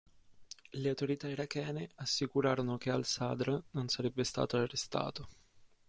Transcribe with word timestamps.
Le 0.71 0.89
autorità 0.89 1.27
irachene 1.29 1.91
assicurarono 1.97 2.75
che 2.79 2.89
al-Ṣadr 2.89 3.65
non 3.73 3.87
sarebbe 3.87 4.23
stato 4.23 4.57
arrestato. 4.57 5.27